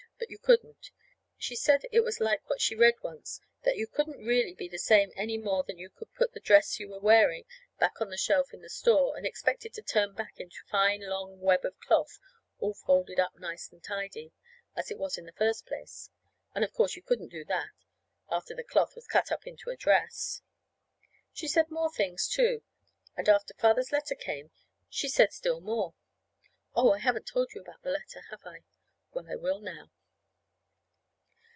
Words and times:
But 0.21 0.29
you 0.29 0.37
couldn't. 0.37 0.91
She 1.35 1.55
said 1.55 1.85
it 1.91 2.01
was 2.01 2.19
like 2.19 2.47
what 2.47 2.61
she 2.61 2.75
read 2.75 2.93
once, 3.01 3.41
that 3.63 3.75
you 3.75 3.87
couldn't 3.87 4.23
really 4.23 4.53
be 4.53 4.69
the 4.69 4.77
same 4.77 5.11
any 5.15 5.35
more 5.37 5.63
than 5.63 5.79
you 5.79 5.89
could 5.89 6.13
put 6.13 6.31
the 6.33 6.39
dress 6.39 6.79
you 6.79 6.89
were 6.89 6.99
wearing 6.99 7.43
back 7.79 7.99
on 7.99 8.11
the 8.11 8.17
shelf 8.17 8.53
in 8.53 8.61
the 8.61 8.69
store, 8.69 9.17
and 9.17 9.25
expect 9.25 9.65
it 9.65 9.73
to 9.73 9.81
turn 9.81 10.13
back 10.13 10.39
into 10.39 10.57
a 10.63 10.69
fine 10.69 11.01
long 11.01 11.39
web 11.41 11.65
of 11.65 11.77
cloth 11.79 12.19
all 12.59 12.75
folded 12.75 13.19
up 13.19 13.35
nice 13.39 13.71
and 13.71 13.83
tidy, 13.83 14.31
as 14.75 14.91
it 14.91 14.99
was 14.99 15.17
in 15.17 15.25
the 15.25 15.31
first 15.33 15.65
place. 15.65 16.11
And, 16.53 16.63
of 16.63 16.71
course, 16.71 16.95
you 16.95 17.01
couldn't 17.01 17.29
do 17.29 17.43
that 17.45 17.71
after 18.29 18.53
the 18.53 18.63
cloth 18.63 18.93
was 18.95 19.05
all 19.07 19.13
cut 19.13 19.31
up 19.31 19.47
into 19.47 19.71
a 19.71 19.75
dress! 19.75 20.43
She 21.33 21.47
said 21.47 21.71
more 21.71 21.91
things, 21.91 22.27
too; 22.29 22.61
and 23.17 23.27
after 23.27 23.55
Father's 23.55 23.91
letter 23.91 24.13
came 24.15 24.51
she 24.87 25.09
said 25.09 25.33
still 25.33 25.61
more. 25.61 25.95
Oh, 26.75 26.91
and 26.91 27.01
I 27.01 27.03
haven't 27.03 27.25
told 27.25 27.49
yet 27.55 27.61
about 27.63 27.81
the 27.81 27.89
letter, 27.89 28.21
have 28.29 28.45
I? 28.45 28.59
Well, 29.13 29.25
I 29.27 29.35
will 29.35 29.59
now. 29.59 29.89